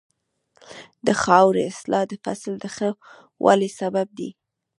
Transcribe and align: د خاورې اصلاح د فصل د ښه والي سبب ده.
د 1.05 1.07
خاورې 1.23 1.61
اصلاح 1.71 2.03
د 2.09 2.13
فصل 2.23 2.53
د 2.59 2.65
ښه 2.75 2.89
والي 3.43 3.69
سبب 3.79 4.07
ده. 4.17 4.29